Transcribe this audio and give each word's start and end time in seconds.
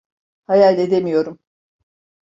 Hayal 0.47 0.77
edemiyorum. 0.79 1.39